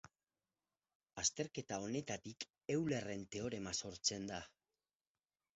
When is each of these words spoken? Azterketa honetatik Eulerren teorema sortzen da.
Azterketa 1.23 1.77
honetatik 1.87 2.47
Eulerren 2.77 3.29
teorema 3.37 3.75
sortzen 3.83 4.29
da. 4.33 4.45